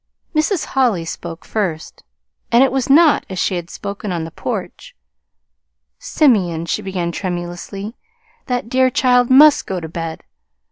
[0.33, 0.65] Mrs.
[0.65, 2.01] Holly spoke first
[2.51, 4.95] and it was not as she had spoken on the porch.
[5.99, 7.95] "Simeon," she began tremulously,
[8.47, 10.23] "that dear child must go to bed!"